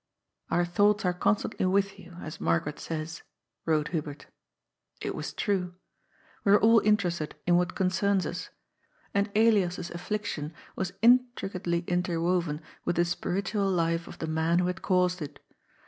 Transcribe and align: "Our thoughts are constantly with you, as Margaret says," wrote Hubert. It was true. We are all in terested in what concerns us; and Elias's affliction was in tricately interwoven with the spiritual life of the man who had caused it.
"Our 0.49 0.65
thoughts 0.65 1.05
are 1.05 1.13
constantly 1.13 1.67
with 1.67 1.99
you, 1.99 2.13
as 2.23 2.41
Margaret 2.41 2.79
says," 2.79 3.21
wrote 3.67 3.89
Hubert. 3.89 4.25
It 4.99 5.13
was 5.13 5.31
true. 5.31 5.75
We 6.43 6.53
are 6.53 6.59
all 6.59 6.79
in 6.79 6.97
terested 6.97 7.33
in 7.45 7.55
what 7.55 7.75
concerns 7.75 8.25
us; 8.25 8.49
and 9.13 9.29
Elias's 9.35 9.91
affliction 9.91 10.55
was 10.75 10.93
in 11.03 11.27
tricately 11.35 11.83
interwoven 11.87 12.61
with 12.83 12.95
the 12.95 13.05
spiritual 13.05 13.69
life 13.69 14.07
of 14.07 14.17
the 14.17 14.25
man 14.25 14.57
who 14.57 14.65
had 14.65 14.81
caused 14.81 15.21
it. 15.21 15.39